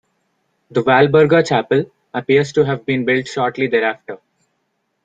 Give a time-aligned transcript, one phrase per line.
[0.71, 4.17] The "Walburga Chapel" appears to have been built shortly thereafter.